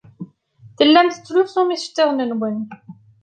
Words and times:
Tellam 0.77 1.07
tettlusum 1.09 1.67
iceḍḍiḍen-nwen. 1.75 2.57